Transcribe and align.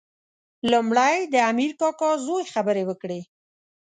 لومړی 0.71 1.15
د 1.33 1.35
امیر 1.51 1.71
کاکا 1.79 2.11
زوی 2.25 2.43
خبرې 2.53 2.83
وکړې. 2.87 3.19